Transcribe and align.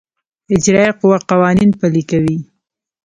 اجرائیه 0.55 0.93
قوه 0.99 1.17
قوانین 1.29 1.69
پلي 1.79 2.03
کوي 2.09 2.37